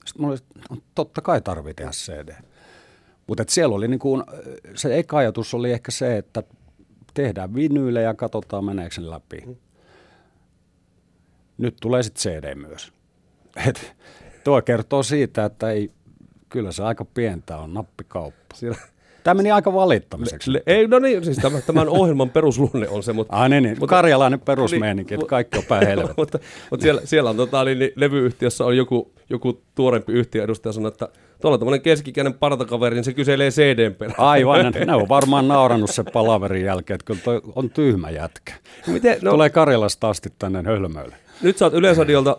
Sitten 0.05 0.21
mulla 0.21 0.31
oli, 0.33 0.63
no, 0.69 0.77
totta 0.95 1.21
kai 1.21 1.41
tarvii 1.41 1.73
tehdä 1.73 1.91
CD. 1.91 2.43
Mutta 3.27 3.43
siellä 3.47 3.75
oli 3.75 3.87
niin 3.87 3.99
kuin, 3.99 4.23
se 4.75 4.99
eka 4.99 5.17
ajatus 5.17 5.53
oli 5.53 5.71
ehkä 5.71 5.91
se, 5.91 6.17
että 6.17 6.43
tehdään 7.13 7.55
vinyille 7.55 8.01
ja 8.01 8.13
katsotaan 8.13 8.65
meneekö 8.65 8.95
sen 8.95 9.09
läpi. 9.09 9.43
Mm. 9.45 9.55
Nyt 11.57 11.75
tulee 11.81 12.03
sitten 12.03 12.21
CD 12.21 12.55
myös. 12.55 12.93
Et 13.67 13.95
tuo 14.43 14.61
kertoo 14.61 15.03
siitä, 15.03 15.45
että 15.45 15.71
ei, 15.71 15.91
kyllä 16.49 16.71
se 16.71 16.83
aika 16.83 17.05
pientä 17.05 17.57
on 17.57 17.73
nappikauppa. 17.73 18.55
Siellä, 18.55 18.77
Tämä 19.23 19.33
meni 19.33 19.51
aika 19.51 19.73
valittamiseksi. 19.73 20.53
Le, 20.53 20.63
ei, 20.67 20.87
no 20.87 20.99
niin, 20.99 21.25
siis 21.25 21.37
tämän, 21.37 21.61
tämän 21.65 21.89
ohjelman 21.89 22.29
perusluonne 22.29 22.89
on 22.89 23.03
se. 23.03 23.13
Mutta, 23.13 23.35
ah, 23.35 23.49
niin, 23.49 23.63
niin. 23.63 23.79
Mutta, 23.79 23.95
karjalainen 23.95 24.39
perusmeininki, 24.39 25.15
niin, 25.15 25.21
että 25.21 25.29
kaikki 25.29 25.57
on 25.57 25.63
päin 25.67 25.87
helvettä. 25.87 26.13
mutta, 26.21 26.39
mutta 26.71 26.83
siellä, 26.83 27.01
siellä 27.03 27.29
on 27.29 27.37
tota, 27.37 27.63
niin, 27.63 27.79
niin, 27.79 27.91
levyyhtiössä 27.95 28.65
on 28.65 28.77
joku, 28.77 29.13
joku 29.29 29.61
tuorempi 29.75 30.13
yhtiöedustaja 30.13 30.73
sanonut, 30.73 30.93
että 30.93 31.09
tuolla 31.41 31.55
on 31.55 31.59
tämmöinen 31.59 31.81
keskikäinen 31.81 32.33
partakaveri, 32.33 32.95
niin 32.95 33.03
se 33.03 33.13
kyselee 33.13 33.49
CDn 33.49 33.95
perään. 33.95 34.19
Aivan, 34.19 34.73
ne 34.85 34.95
on 34.95 35.09
varmaan 35.09 35.47
naurannut 35.47 35.89
se 35.89 36.03
palaverin 36.13 36.65
jälkeen, 36.65 36.95
että 36.95 37.05
kyllä 37.05 37.19
toi 37.23 37.41
on 37.55 37.69
tyhmä 37.69 38.09
jätkä. 38.09 38.53
Miten, 38.87 39.17
no, 39.21 39.31
Tulee 39.31 39.49
Karjalasta 39.49 40.09
asti 40.09 40.29
tänne 40.39 40.63
hölmöille. 40.65 41.15
Nyt 41.41 41.57
sä 41.57 41.65
oot 41.65 41.73
Yleisradiolta 41.73 42.37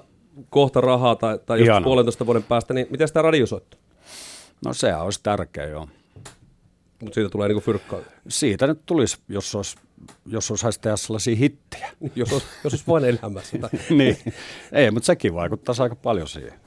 kohta 0.50 0.80
rahaa 0.80 1.16
tai, 1.16 1.38
tai 1.46 1.66
just 1.66 1.84
puolentoista 1.84 2.26
vuoden 2.26 2.42
päästä, 2.42 2.74
niin 2.74 2.86
miten 2.90 3.08
sitä 3.08 3.22
radio 3.22 3.46
soittaa? 3.46 3.80
No 4.64 4.74
se 4.74 4.94
olisi 4.94 5.20
tärkeä, 5.22 5.66
joo. 5.66 5.88
Mutta 7.00 7.14
siitä 7.14 7.30
tulee 7.30 7.48
niinku 7.48 7.60
fyrkkaa. 7.60 8.00
Siitä 8.28 8.66
nyt 8.66 8.86
tulisi, 8.86 9.18
jos 9.28 9.54
olisi, 9.54 9.76
jos 10.26 10.50
olisi 10.50 10.80
tehdä 10.80 10.96
sellaisia 10.96 11.36
hittejä. 11.36 11.90
jos, 12.14 12.32
olisi, 12.32 12.46
jos 12.64 12.72
olisi 12.72 12.86
vain 12.88 13.04
elämässä. 13.04 13.58
niin, 13.90 14.16
ei, 14.72 14.90
mutta 14.90 15.06
sekin 15.06 15.34
vaikuttaa 15.34 15.74
aika 15.78 15.96
paljon 15.96 16.28
siihen. 16.28 16.60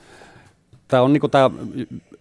Tämä 0.88 1.04
on 1.04 1.14
niin 1.14 1.32
tämä, 1.32 1.50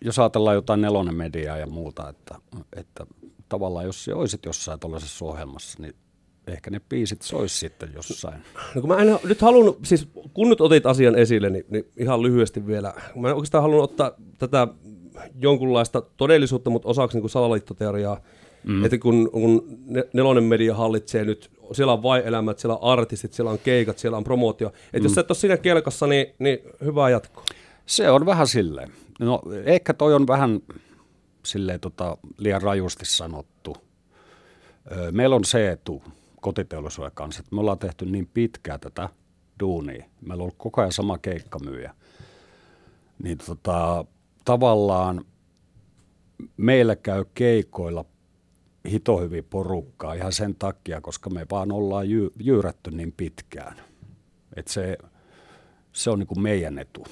jos 0.00 0.18
ajatellaan 0.18 0.56
jotain 0.56 0.80
nelonen 0.80 1.14
mediaa 1.14 1.58
ja 1.58 1.66
muuta, 1.66 2.08
että, 2.08 2.34
että 2.76 3.06
tavallaan 3.48 3.86
jos 3.86 4.04
se 4.04 4.14
olisit 4.14 4.44
jossain 4.44 4.80
tuollaisessa 4.80 5.24
ohjelmassa, 5.24 5.82
niin 5.82 5.94
ehkä 6.46 6.70
ne 6.70 6.80
biisit 6.88 7.22
sois 7.22 7.60
sitten 7.60 7.90
jossain. 7.94 8.42
No 8.74 8.80
kun 8.80 8.88
mä 8.88 8.96
en 8.96 9.18
nyt 9.24 9.40
halunnut, 9.40 9.78
siis 9.82 10.08
kun 10.34 10.48
nyt 10.48 10.60
otit 10.60 10.86
asian 10.86 11.18
esille, 11.18 11.50
niin, 11.50 11.64
niin 11.68 11.84
ihan 11.96 12.22
lyhyesti 12.22 12.66
vielä. 12.66 12.94
Mä 13.16 13.28
en 13.28 13.34
oikeastaan 13.34 13.62
halunnut 13.62 13.90
ottaa 13.90 14.12
tätä 14.38 14.68
jonkunlaista 15.40 16.02
todellisuutta, 16.16 16.70
mutta 16.70 16.88
osaksi 16.88 17.16
niin 17.16 17.22
kuin 17.22 17.30
salaliittoteoriaa. 17.30 18.20
Mm. 18.64 18.84
Että 18.84 18.98
kun, 18.98 19.30
kun 19.32 19.78
nelonen 20.12 20.44
media 20.44 20.74
hallitsee 20.74 21.24
nyt, 21.24 21.50
siellä 21.72 21.92
on 21.92 22.02
vain 22.02 22.24
elämät, 22.24 22.58
siellä 22.58 22.76
on 22.76 22.92
artistit, 22.92 23.32
siellä 23.32 23.50
on 23.50 23.58
keikat, 23.58 23.98
siellä 23.98 24.16
on 24.18 24.24
promootio. 24.24 24.68
Että 24.68 24.98
mm. 24.98 25.04
jos 25.04 25.14
sä 25.14 25.20
et 25.20 25.30
ole 25.30 25.38
siinä 25.38 25.56
kelkassa, 25.56 26.06
niin, 26.06 26.26
niin 26.38 26.58
hyvää 26.84 27.10
jatkoa. 27.10 27.44
Se 27.86 28.10
on 28.10 28.26
vähän 28.26 28.46
silleen. 28.46 28.92
No 29.20 29.42
ehkä 29.64 29.94
toi 29.94 30.14
on 30.14 30.26
vähän 30.26 30.60
silleen 31.44 31.80
tota, 31.80 32.16
liian 32.38 32.62
rajusti 32.62 33.04
sanottu. 33.04 33.76
Meillä 35.10 35.36
on 35.36 35.44
se 35.44 35.70
etu 35.70 36.02
kotiteollisuuden 36.40 37.12
kanssa, 37.14 37.40
että 37.40 37.54
me 37.54 37.60
ollaan 37.60 37.78
tehty 37.78 38.06
niin 38.06 38.28
pitkää 38.34 38.78
tätä 38.78 39.08
duunia. 39.60 40.04
Meillä 40.20 40.34
on 40.34 40.44
ollut 40.44 40.54
koko 40.58 40.80
ajan 40.80 40.92
sama 40.92 41.18
keikkamyyjä. 41.18 41.94
Niin 43.22 43.38
tota, 43.38 44.04
tavallaan 44.44 45.24
meillä 46.56 46.96
käy 46.96 47.24
keikoilla 47.34 48.04
hito 48.90 49.20
hyvin 49.20 49.44
porukkaa 49.44 50.14
ihan 50.14 50.32
sen 50.32 50.54
takia, 50.54 51.00
koska 51.00 51.30
me 51.30 51.46
vaan 51.50 51.72
ollaan 51.72 52.10
jy, 52.10 52.30
jyyrätty 52.40 52.90
niin 52.90 53.12
pitkään. 53.12 53.76
että 54.56 54.72
se, 54.72 54.98
se 55.92 56.10
on 56.10 56.18
niin 56.18 56.42
meidän 56.42 56.78
etu. 56.78 57.04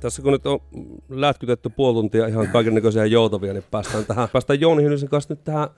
Tässä 0.00 0.22
kun 0.22 0.32
nyt 0.32 0.46
on 0.46 0.60
lätkytetty 1.08 1.68
puoli 1.68 1.94
tuntia 1.94 2.26
ihan 2.26 2.48
kaikennäköisiä 2.48 3.06
joutavia, 3.06 3.52
niin 3.52 3.64
päästään, 3.70 4.06
tähän, 4.06 4.28
päästään 4.32 4.60
Jouni 4.60 4.82
Hynysen 4.82 5.08
kanssa 5.08 5.34
nyt 5.34 5.44
tähän 5.44 5.68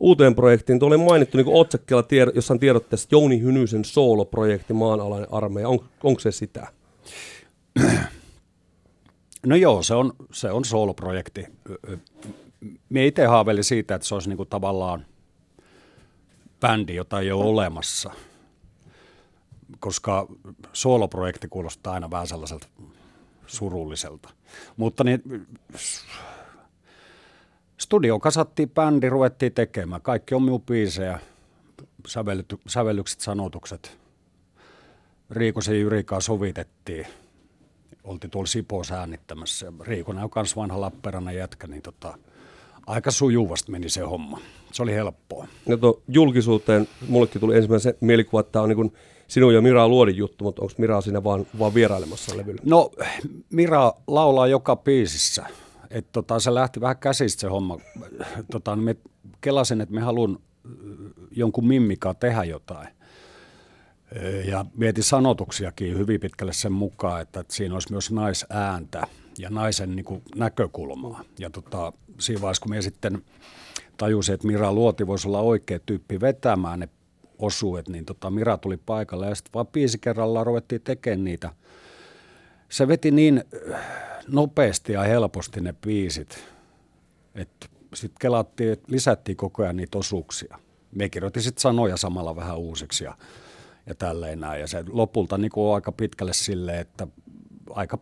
uuteen 0.00 0.34
projektiin. 0.34 0.78
Tuo 0.78 0.88
oli 0.88 0.96
mainittu 0.96 1.36
niin 1.36 1.46
otsakkeella 1.48 2.02
tied, 2.02 2.28
jossain 2.34 2.60
tiedotteessa 2.60 3.08
Jouni 3.12 3.40
Hynysen 3.40 3.84
sooloprojekti 3.84 4.72
Maanalainen 4.72 5.32
armeija. 5.32 5.68
On, 5.68 5.78
onko 6.02 6.20
se 6.20 6.32
sitä? 6.32 6.66
No 9.46 9.56
joo, 9.56 9.82
se 9.82 9.94
on, 9.94 10.12
se 10.32 10.50
on 10.50 10.64
sooloprojekti. 10.64 11.46
Me 12.88 13.06
itse 13.06 13.26
haaveilin 13.26 13.64
siitä, 13.64 13.94
että 13.94 14.08
se 14.08 14.14
olisi 14.14 14.28
niinku 14.28 14.44
tavallaan 14.44 15.06
bändi, 16.60 16.94
jota 16.94 17.20
ei 17.20 17.32
ole 17.32 17.44
olemassa. 17.44 18.10
koska 19.80 20.26
sooloprojekti 20.72 21.48
kuulostaa 21.48 21.94
aina 21.94 22.10
vähän 22.10 22.26
sellaiselta 22.26 22.66
surulliselta. 23.46 24.30
Mutta 24.76 25.04
niin, 25.04 25.46
studio 27.78 28.20
kasattiin 28.20 28.70
bändi, 28.70 29.08
ruvettiin 29.08 29.52
tekemään. 29.52 30.02
Kaikki 30.02 30.34
on 30.34 30.42
minun 30.42 30.62
biisejä, 30.62 31.18
sävellykset, 32.66 33.20
sanotukset. 33.20 33.98
Riikosen 35.30 35.80
Jyrikaa 35.80 36.20
sovitettiin. 36.20 37.06
Oltiin 38.04 38.30
tuolla 38.30 38.46
Sipoossa 38.46 38.94
äänittämässä. 38.94 39.72
Riikonen 39.80 40.24
on 40.24 40.30
myös 40.34 40.56
vanha 40.56 40.80
Lappeenrannan 40.80 41.36
jätkä, 41.36 41.66
niin 41.66 41.82
tota, 41.82 42.18
aika 42.86 43.10
sujuvasti 43.10 43.72
meni 43.72 43.88
se 43.88 44.00
homma. 44.00 44.40
Se 44.72 44.82
oli 44.82 44.92
helppoa. 44.94 45.46
No 45.66 45.76
to, 45.76 46.02
julkisuuteen 46.08 46.88
mullekin 47.08 47.40
tuli 47.40 47.56
ensimmäisen 47.56 47.94
mielikuva, 48.00 48.40
että 48.40 48.52
tämä 48.52 48.62
on 48.62 48.68
niin 48.68 48.92
sinun 49.28 49.54
ja 49.54 49.60
Mira 49.60 49.88
Luodin 49.88 50.16
juttu, 50.16 50.44
mutta 50.44 50.62
onko 50.62 50.74
Mira 50.78 51.00
siinä 51.00 51.24
vaan, 51.24 51.46
vaan 51.58 51.74
vierailemassa 51.74 52.36
levyllä? 52.36 52.62
No, 52.64 52.90
Mira 53.50 53.92
laulaa 54.06 54.46
joka 54.46 54.76
biisissä. 54.76 55.46
Et 55.90 56.12
tota, 56.12 56.40
se 56.40 56.54
lähti 56.54 56.80
vähän 56.80 56.96
käsistä 56.96 57.40
se 57.40 57.48
homma. 57.48 57.78
Tota, 58.50 58.76
me 58.76 58.96
kelasin, 59.40 59.80
että 59.80 59.94
me 59.94 60.00
haluan 60.00 60.38
jonkun 61.30 61.66
mimmikaa 61.66 62.14
tehdä 62.14 62.44
jotain. 62.44 62.88
Ja 64.44 64.64
mietin 64.76 65.04
sanotuksiakin 65.04 65.98
hyvin 65.98 66.20
pitkälle 66.20 66.52
sen 66.52 66.72
mukaan, 66.72 67.22
että, 67.22 67.44
siinä 67.48 67.74
olisi 67.74 67.92
myös 67.92 68.10
naisääntä 68.10 69.06
ja 69.38 69.50
naisen 69.50 69.96
niin 69.96 70.04
kuin, 70.04 70.22
näkökulmaa. 70.36 71.24
Ja 71.38 71.50
tota, 71.50 71.92
siinä 72.20 72.40
vaiheessa, 72.40 72.62
kun 72.62 72.70
me 72.70 72.82
sitten 72.82 73.24
tajusin, 73.96 74.34
että 74.34 74.46
Mira 74.46 74.72
Luoti 74.72 75.06
voisi 75.06 75.28
olla 75.28 75.40
oikea 75.40 75.78
tyyppi 75.78 76.20
vetämään 76.20 76.80
ne 76.80 76.88
osuet, 77.38 77.88
niin 77.88 78.04
tota, 78.04 78.30
Mira 78.30 78.58
tuli 78.58 78.76
paikalle 78.76 79.28
ja 79.28 79.34
sitten 79.34 79.52
vaan 79.54 79.66
biisi 79.66 79.98
kerrallaan 79.98 80.46
ruvettiin 80.46 80.80
tekemään 80.80 81.24
niitä. 81.24 81.50
Se 82.68 82.88
veti 82.88 83.10
niin 83.10 83.44
äh, 83.72 83.80
nopeasti 84.28 84.92
ja 84.92 85.02
helposti 85.02 85.60
ne 85.60 85.72
biisit, 85.72 86.44
että 87.34 87.66
sitten 87.94 88.18
kelattiin, 88.20 88.72
että 88.72 88.92
lisättiin 88.92 89.36
koko 89.36 89.62
ajan 89.62 89.76
niitä 89.76 89.98
osuuksia. 89.98 90.58
Me 90.94 91.08
kirjoitin 91.08 91.42
sitten 91.42 91.62
sanoja 91.62 91.96
samalla 91.96 92.36
vähän 92.36 92.58
uusiksi 92.58 93.04
ja, 93.04 93.14
ja 93.86 93.94
tälleen 93.94 94.40
näin. 94.40 94.60
Ja 94.60 94.66
se 94.66 94.84
lopulta 94.88 95.38
niin 95.38 95.50
on 95.56 95.74
aika 95.74 95.92
pitkälle 95.92 96.32
silleen, 96.32 96.80
että 96.80 97.06
aika 97.70 97.98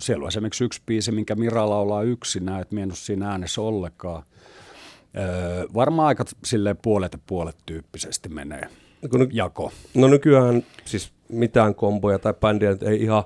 siellä 0.00 0.22
on 0.22 0.28
esimerkiksi 0.28 0.64
yksi 0.64 0.82
biisi, 0.86 1.12
minkä 1.12 1.34
Mira 1.34 1.70
laulaa 1.70 2.02
yksinään, 2.02 2.62
että 2.62 2.80
en 2.80 2.90
siinä 2.94 3.30
äänessä 3.30 3.60
ollenkaan. 3.60 4.22
Öö, 5.16 5.66
varmaan 5.74 6.08
aika 6.08 6.24
silleen 6.44 6.76
puolet 6.82 7.12
ja 7.12 7.18
puolet 7.26 7.56
tyyppisesti 7.66 8.28
menee 8.28 8.68
no 9.04 9.08
kun 9.08 9.20
ny- 9.20 9.28
jako. 9.32 9.72
No 9.94 10.08
nykyään 10.08 10.62
siis 10.84 11.12
mitään 11.28 11.74
komboja 11.74 12.18
tai 12.18 12.34
bändiä 12.34 12.70
nyt 12.70 12.82
ei 12.82 13.02
ihan 13.02 13.24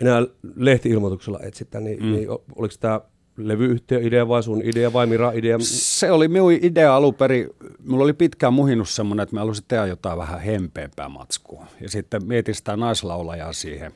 enää 0.00 0.22
lehti-ilmoituksella 0.56 1.40
etsitä, 1.42 1.80
niin, 1.80 2.02
mm. 2.02 2.12
niin 2.12 2.28
oliko 2.56 2.74
tämä 2.80 3.00
levyyhtiö 3.36 4.00
idea 4.00 4.28
vai 4.28 4.42
sun 4.42 4.62
idea 4.64 4.92
vai 4.92 5.06
Mira 5.06 5.32
idea? 5.32 5.56
Se 5.60 6.10
oli 6.10 6.28
minun 6.28 6.52
idea 6.52 6.96
alun 6.96 7.14
perin. 7.14 7.50
Mulla 7.86 8.04
oli 8.04 8.12
pitkään 8.12 8.54
muhinut 8.54 8.88
semmoinen, 8.88 9.22
että 9.22 9.36
mä 9.36 9.40
halusin 9.40 9.64
tehdä 9.68 9.86
jotain 9.86 10.18
vähän 10.18 10.40
hempeämpää 10.40 11.08
matskua. 11.08 11.66
Ja 11.80 11.88
sitten 11.88 12.26
mietin 12.26 12.54
sitä 12.54 12.76
naislaulajaa 12.76 13.52
siihen 13.52 13.92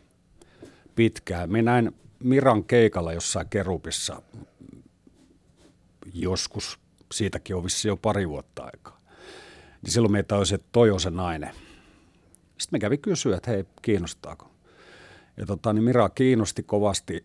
pitkään. 0.95 1.53
Minä 1.53 1.73
näin 1.73 1.95
Miran 2.19 2.65
keikalla 2.65 3.13
jossain 3.13 3.47
kerupissa 3.51 4.23
joskus 6.15 6.79
siitäkin 7.13 7.57
on 7.57 7.65
vissi 7.65 7.89
jo 7.89 7.97
pari 7.97 8.29
vuotta 8.29 8.63
aikaa. 8.63 9.01
Niin 9.83 9.93
silloin 9.93 10.13
meitä 10.13 10.37
olisi, 10.37 10.55
että 10.55 10.69
toi 10.73 10.91
on 10.91 11.01
se 11.01 11.11
nainen. 11.11 11.55
Sitten 12.59 12.77
me 12.77 12.79
kävi 12.79 12.99
kysyä, 12.99 13.37
että 13.37 13.51
hei, 13.51 13.65
kiinnostaako. 13.83 14.51
Ja 15.37 15.47
tota, 15.47 15.73
niin 15.73 15.85
Mira 15.85 16.09
kiinnosti 16.09 16.63
kovasti 16.63 17.25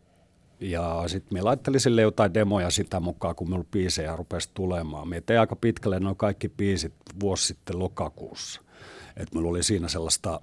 ja 0.63 1.03
sitten 1.07 1.33
me 1.33 1.41
laittelin 1.41 1.79
sille 1.79 2.01
jotain 2.01 2.33
demoja 2.33 2.69
sitä 2.69 2.99
mukaan, 2.99 3.35
kun 3.35 3.47
minulla 3.47 3.65
biisejä 3.71 4.15
rupesi 4.15 4.49
tulemaan. 4.53 5.07
Me 5.07 5.21
tein 5.21 5.39
aika 5.39 5.55
pitkälle 5.55 5.99
noin 5.99 6.15
kaikki 6.15 6.49
biisit 6.49 6.93
vuosi 7.19 7.47
sitten 7.47 7.79
lokakuussa. 7.79 8.61
Että 9.17 9.35
minulla 9.35 9.49
oli 9.49 9.63
siinä 9.63 9.87
sellaista 9.87 10.41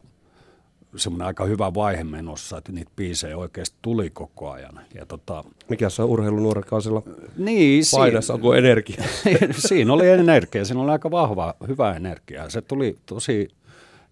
semmoinen 0.97 1.27
aika 1.27 1.45
hyvä 1.45 1.75
vaihe 1.75 2.05
menossa, 2.05 2.59
että 2.59 2.73
niitä 2.73 2.91
biisejä 2.97 3.37
oikeasti 3.37 3.77
tuli 3.83 4.11
koko 4.11 4.51
ajan. 4.51 4.81
Ja 4.95 5.07
tota, 5.07 5.45
Mikä 5.69 5.91
se 5.91 6.03
on 6.03 6.09
urheilunuorekaisella 6.09 7.03
niin, 7.37 7.85
painassa, 7.93 8.35
onko 8.35 8.55
energia? 8.55 9.05
siinä 9.69 9.93
oli 9.93 10.09
energia, 10.09 10.65
siinä 10.65 10.83
oli 10.83 10.91
aika 10.91 11.11
vahva, 11.11 11.55
hyvä 11.69 11.97
energia. 11.97 12.51
Se 12.51 12.63
tuli 12.63 12.97
tosi 13.07 13.49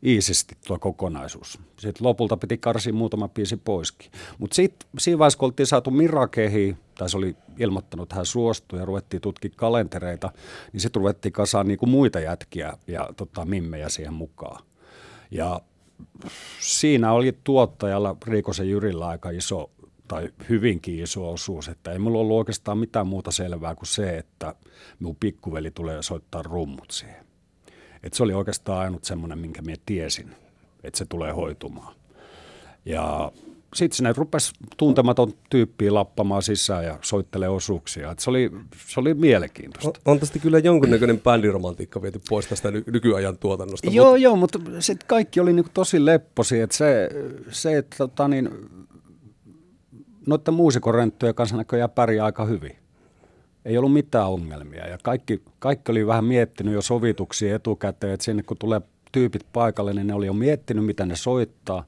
iisisti 0.05 0.57
tuo 0.67 0.79
kokonaisuus. 0.79 1.59
Sitten 1.79 2.07
lopulta 2.07 2.37
piti 2.37 2.59
karsia 2.59 2.93
muutama 2.93 3.29
biisi 3.29 3.57
poiskin. 3.57 4.11
Mutta 4.39 4.55
sitten 4.55 4.89
siinä 4.99 5.19
vaiheessa, 5.19 5.39
kun 5.39 5.47
oltiin 5.47 5.67
saatu 5.67 5.91
Mirakehi, 5.91 6.77
tai 6.95 7.11
se 7.11 7.17
oli 7.17 7.37
ilmoittanut, 7.59 8.05
että 8.05 8.17
hän 8.17 8.27
suostui 8.27 8.79
ja 8.79 8.85
ruvettiin 8.85 9.21
tutkia 9.21 9.51
kalentereita, 9.57 10.33
niin 10.73 10.81
sitten 10.81 11.01
ruvettiin 11.01 11.33
kasaan 11.33 11.69
niinku 11.69 11.87
muita 11.87 12.21
jätkiä 12.21 12.73
ja 12.87 13.09
tota, 13.17 13.45
mimmejä 13.45 13.89
siihen 13.89 14.15
mukaan. 14.15 14.65
Ja 15.31 15.61
siinä 16.61 17.13
oli 17.13 17.39
tuottajalla 17.45 18.17
Riikosen 18.27 18.71
Jyrillä 18.71 19.07
aika 19.07 19.31
iso 19.31 19.71
tai 20.09 20.31
hyvinkin 20.49 21.03
iso 21.03 21.33
osuus, 21.33 21.69
että 21.69 21.93
ei 21.93 21.99
mulla 21.99 22.19
ollut 22.19 22.37
oikeastaan 22.37 22.79
mitään 22.79 23.07
muuta 23.07 23.31
selvää 23.31 23.75
kuin 23.75 23.87
se, 23.87 24.19
että 24.19 24.55
minun 25.01 25.17
pikkuveli 25.17 25.71
tulee 25.71 26.03
soittaa 26.03 26.43
rummut 26.43 26.91
siihen. 26.91 27.27
Et 28.03 28.15
se 28.15 28.23
oli 28.23 28.35
oikeastaan 28.35 28.81
ainut 28.81 29.05
semmoinen, 29.05 29.39
minkä 29.39 29.63
minä 29.63 29.77
tiesin, 29.87 30.31
että 30.85 30.99
se 30.99 31.05
tulee 31.05 31.33
hoitumaan. 31.33 31.95
Ja 32.85 33.33
sitten 33.75 33.97
sinne 33.97 34.13
rupesi 34.17 34.53
tuntematon 34.77 35.33
tyyppi 35.51 35.91
lappamaan 35.91 36.43
sisään 36.43 36.85
ja 36.85 36.99
soittelee 37.03 37.49
osuuksia. 37.49 38.11
Et 38.11 38.19
se, 38.19 38.31
oli, 38.31 38.51
se 38.87 39.01
oli 39.01 39.15
mielenkiintoista. 39.15 39.89
On, 39.89 40.13
on 40.13 40.21
tästä 40.21 40.39
kyllä 40.39 40.59
jonkunnäköinen 40.59 41.21
bändiromantiikka 41.21 42.03
viety 42.03 42.21
pois 42.29 42.47
tästä 42.47 42.71
ny- 42.71 42.85
nykyajan 42.87 43.39
tuotannosta. 43.39 43.91
Joo, 43.91 44.07
mutta... 44.07 44.19
joo, 44.19 44.37
mutta 44.37 44.59
sitten 44.81 45.09
kaikki 45.09 45.41
oli 45.41 45.53
niinku 45.53 45.71
tosi 45.75 46.05
lepposi. 46.05 46.61
Et 46.61 46.73
se, 46.73 47.09
se, 47.51 47.77
että 47.77 47.97
tota 47.97 48.29
niin, 48.29 48.51
noiden 50.27 50.55
muusikorenttujen 50.55 51.35
kanssa 51.35 51.57
näköjään 51.57 51.91
pärjää 51.91 52.25
aika 52.25 52.45
hyvin. 52.45 52.77
Ei 53.69 53.79
ollut 53.79 53.93
mitään 53.93 54.29
ongelmia 54.29 54.89
ja 54.89 54.99
kaikki, 55.03 55.43
kaikki 55.59 55.93
oli 55.93 56.07
vähän 56.07 56.25
miettinyt 56.25 56.75
jo 56.75 56.83
sovituksia 56.83 57.57
etukäteen, 57.57 58.13
että 58.13 58.25
sinne 58.25 58.43
kun 58.43 58.57
tulee 58.57 58.81
tyypit 59.13 59.47
paikalle, 59.53 59.95
niin 59.95 60.07
ne 60.07 60.15
oli 60.15 60.27
jo 60.27 60.33
miettinyt, 60.33 60.85
mitä 60.85 61.07
ne 61.07 61.17
soittaa. 61.17 61.85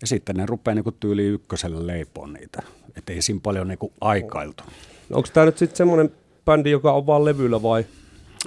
Ja 0.00 0.06
sitten 0.06 0.36
ne 0.36 0.46
rupeaa 0.46 0.74
niin 0.74 0.84
tyyli 1.00 1.24
ykköselle 1.24 1.86
leipoon 1.86 2.32
niitä. 2.32 2.62
Että 2.96 3.12
ei 3.12 3.22
siinä 3.22 3.40
paljon 3.42 3.68
niin 3.68 3.78
aikailtu. 4.00 4.64
No 5.08 5.16
onko 5.16 5.28
tämä 5.32 5.46
nyt 5.46 5.58
sitten 5.58 5.76
semmoinen 5.76 6.12
bändi, 6.44 6.70
joka 6.70 6.92
on 6.92 7.06
vaan 7.06 7.24
levyllä 7.24 7.62
vai 7.62 7.84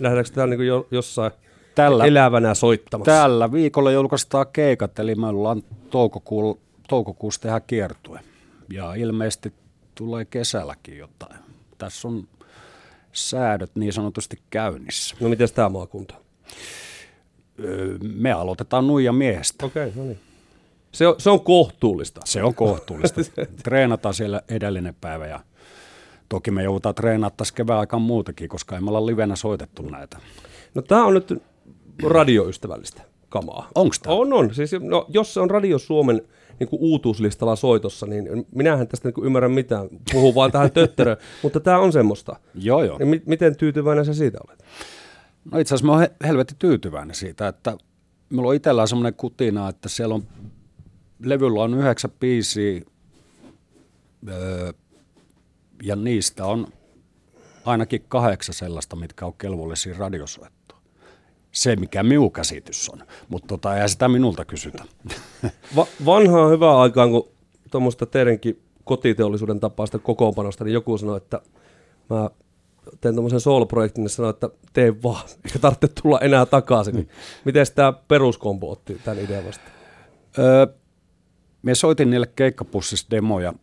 nähdäänkö 0.01 0.31
tämä 0.31 0.47
niin 0.47 0.67
jo, 0.67 0.87
jossain 0.91 1.31
tällä, 1.75 2.05
elävänä 2.05 2.53
soittamassa? 2.53 3.11
Tällä 3.11 3.51
viikolla 3.51 3.91
julkaistaan 3.91 4.45
keikat, 4.53 4.99
eli 4.99 5.15
me 5.15 5.27
ollaan 5.27 5.63
toukokuun, 5.89 6.59
toukokuussa 6.89 7.41
tehdä 7.41 7.59
kiertue. 7.59 8.19
Ja 8.73 8.93
ilmeisesti 8.93 9.53
tulee 9.95 10.25
kesälläkin 10.25 10.97
jotain. 10.97 11.46
Tässä 11.77 12.07
on 12.07 12.27
säädöt 13.13 13.71
niin 13.75 13.93
sanotusti 13.93 14.39
käynnissä. 14.49 15.15
No 15.19 15.29
miten 15.29 15.47
tämä 15.55 15.69
maakunta? 15.69 16.15
Me 18.01 18.31
aloitetaan 18.31 18.87
nuija 18.87 19.13
miehestä. 19.13 19.65
Okei, 19.65 19.87
okay, 19.87 20.01
no 20.01 20.07
niin. 20.07 20.19
Se 20.91 21.07
on, 21.07 21.15
se 21.17 21.29
on 21.29 21.41
kohtuullista. 21.41 22.21
Se 22.25 22.43
on 22.43 22.55
kohtuullista. 22.55 23.21
Treenataan 23.63 24.13
siellä 24.13 24.41
edellinen 24.49 24.95
päivä 25.01 25.27
ja 25.27 25.39
toki 26.29 26.51
me 26.51 26.63
joudutaan 26.63 26.95
treenaamaan 26.95 27.37
tässä 27.37 27.53
kevään 27.53 27.79
aikaan 27.79 28.01
muutakin, 28.01 28.49
koska 28.49 28.75
ei 28.75 28.81
me 28.81 28.89
olla 28.89 29.05
livenä 29.05 29.35
soitettu 29.35 29.81
näitä. 29.81 30.17
No 30.75 30.81
tämä 30.81 31.05
on 31.05 31.13
nyt 31.13 31.43
radioystävällistä 32.03 33.01
kamaa. 33.29 33.69
Onko 33.75 33.95
tämä? 34.03 34.15
On, 34.15 34.33
on. 34.33 34.55
Siis, 34.55 34.71
no, 34.79 35.05
jos 35.09 35.33
se 35.33 35.39
on 35.39 35.49
Radio 35.49 35.79
Suomen 35.79 36.21
niin 36.59 36.69
kuin 36.69 36.79
uutuuslistalla 36.81 37.55
soitossa, 37.55 38.05
niin 38.05 38.47
minähän 38.55 38.87
tästä 38.87 39.09
niin 39.09 39.25
ymmärrän 39.25 39.51
mitään. 39.51 39.89
Puhun 40.11 40.35
vaan 40.35 40.51
tähän 40.51 40.71
töttöröön, 40.71 41.17
mutta 41.43 41.59
tämä 41.59 41.79
on 41.79 41.93
semmoista. 41.93 42.35
Joo, 42.55 42.83
joo. 42.83 42.97
Niin 42.97 43.23
miten 43.25 43.57
tyytyväinen 43.57 44.05
sä 44.05 44.13
siitä 44.13 44.37
olet? 44.47 44.63
No 45.51 45.59
itse 45.59 45.75
asiassa 45.75 45.85
mä 45.85 45.99
oon 45.99 46.07
helvetti 46.23 46.55
tyytyväinen 46.59 47.15
siitä, 47.15 47.47
että 47.47 47.77
mulla 48.29 48.49
on 48.49 48.55
itsellään 48.55 48.87
semmoinen 48.87 49.13
kutina, 49.13 49.69
että 49.69 49.89
siellä 49.89 50.15
on 50.15 50.23
levyllä 51.23 51.63
on 51.63 51.73
yhdeksän 51.73 52.11
biisiä 52.19 52.81
öö, 54.29 54.73
ja 55.83 55.95
niistä 55.95 56.45
on 56.45 56.67
ainakin 57.65 58.05
kahdeksan 58.07 58.55
sellaista, 58.55 58.95
mitkä 58.95 59.25
on 59.25 59.33
kelvollisia 59.33 59.95
radiosoittoa. 59.97 60.56
Se, 61.51 61.75
mikä 61.75 62.03
minun 62.03 62.31
käsitys 62.31 62.89
on, 62.89 63.03
mutta 63.29 63.47
tota, 63.47 63.77
ei 63.77 63.89
sitä 63.89 64.07
minulta 64.07 64.45
kysytä. 64.45 64.83
Va- 65.75 65.87
vanhaa 66.05 66.47
hyvää 66.47 66.79
aikaan, 66.79 67.11
kun 67.11 67.29
tuommoista 67.71 68.05
teidänkin 68.05 68.61
kotiteollisuuden 68.83 69.59
tapaista 69.59 69.99
kokoonpanosta, 69.99 70.63
niin 70.63 70.73
joku 70.73 70.97
sanoi, 70.97 71.17
että 71.17 71.41
mä 72.09 72.29
teen 73.01 73.15
tuommoisen 73.15 73.39
soul-projektin, 73.39 74.01
niin 74.01 74.09
sanoi, 74.09 74.29
että 74.29 74.49
tee 74.73 75.03
vaan, 75.03 75.25
eikä 75.45 75.59
tarvitse 75.59 75.87
tulla 75.87 76.19
enää 76.19 76.45
takaisin. 76.45 76.95
Mm. 76.95 77.05
Miten 77.45 77.65
tämä 77.75 77.93
peruskompo 77.93 78.71
otti 78.71 79.01
tämän 79.03 79.23
idean 79.23 79.45
vastaan? 79.45 79.71
Öö, 80.39 80.67
me 81.61 81.75
soitin 81.75 82.09
niille 82.09 82.27
keikkapussissa 82.35 83.07
demoja 83.11 83.53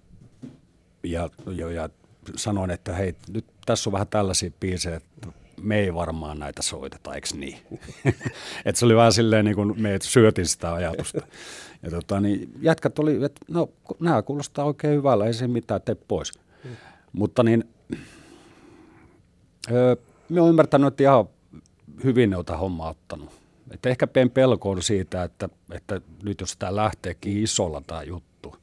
ja, 1.03 1.31
ja, 1.47 1.71
ja 1.71 1.88
sanoin, 2.37 2.71
että 2.71 2.93
hei, 2.93 3.14
nyt 3.35 3.45
tässä 3.67 3.91
on 3.91 3.93
vähän 3.93 4.09
tällaisia 4.09 4.50
biisejä, 4.61 4.97
että 4.97 5.29
me 5.63 5.79
ei 5.79 5.95
varmaan 5.95 6.39
näitä 6.39 6.63
soiteta, 6.63 7.15
eikö 7.15 7.29
niin? 7.37 7.59
että 8.65 8.79
se 8.79 8.85
oli 8.85 8.97
vähän 8.97 9.13
silleen, 9.13 9.45
niin 9.45 9.55
kuin 9.55 9.83
me 9.83 9.99
syötin 10.03 10.47
sitä 10.47 10.75
ajatusta. 10.75 11.21
Ja 11.83 11.91
tota, 11.91 12.21
niin 12.21 12.53
jätkät 12.61 12.99
oli, 12.99 13.25
että 13.25 13.41
no 13.49 13.69
nämä 14.01 14.23
kuulostaa 14.23 14.65
oikein 14.65 14.97
hyvällä, 14.97 15.27
ei 15.27 15.35
se 15.35 15.49
mitään, 15.49 15.83
tee 15.83 15.95
pois. 15.95 16.33
Mutta 17.13 17.43
niin, 17.43 17.65
öö, 19.71 19.97
me 20.29 20.41
on 20.41 20.49
ymmärtänyt, 20.49 20.87
että 20.87 21.03
ihan 21.03 21.29
hyvin 22.05 22.31
ne 22.31 22.37
ota 22.37 22.57
hommaa 22.57 22.91
ottanut. 22.91 23.31
Että 23.71 23.89
ehkä 23.89 24.07
pen 24.07 24.31
pelko 24.31 24.71
on 24.71 24.83
siitä, 24.83 25.23
että, 25.23 25.49
että 25.73 26.01
nyt 26.23 26.41
jos 26.41 26.57
tämä 26.57 26.77
lähteekin 26.77 27.43
isolla 27.43 27.83
tämä 27.87 28.03
juttu, 28.03 28.57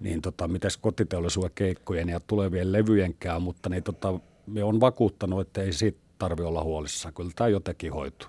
niin 0.00 0.22
tota, 0.22 0.48
mitäs 0.48 0.76
kotiteollisuuden 0.76 1.50
keikkojen 1.54 2.08
ja 2.08 2.20
tulevien 2.20 2.72
levyjenkään, 2.72 3.42
mutta 3.42 3.68
niin 3.68 3.82
tota, 3.82 4.20
me 4.46 4.64
on 4.64 4.80
vakuuttanut, 4.80 5.40
että 5.40 5.62
ei 5.62 5.72
siitä 5.72 6.07
tarvi 6.18 6.42
olla 6.42 6.64
huolissaan. 6.64 7.14
Kyllä 7.14 7.30
tämä 7.36 7.48
jotenkin 7.48 7.92
hoituu. 7.92 8.28